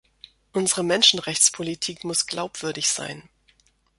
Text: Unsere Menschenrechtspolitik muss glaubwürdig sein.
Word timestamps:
Unsere 0.51 0.81
Menschenrechtspolitik 0.83 2.03
muss 2.05 2.25
glaubwürdig 2.25 2.89
sein. 2.89 3.29